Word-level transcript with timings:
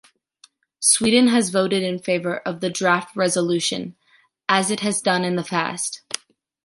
Sweden 0.79 1.27
has 1.27 1.51
voted 1.51 1.83
in 1.83 1.99
favor 1.99 2.37
of 2.39 2.59
the 2.59 2.71
draft 2.71 3.15
resolution, 3.15 3.95
as 4.49 4.71
it 4.71 4.79
has 4.79 4.99
done 4.99 5.23
in 5.23 5.35
the 5.35 5.43
past. 5.43 6.01